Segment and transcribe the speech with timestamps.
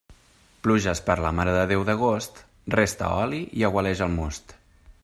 [0.67, 2.41] Pluges per la Mare de Déu d'agost,
[2.79, 4.59] resta oli i aigualeix el most.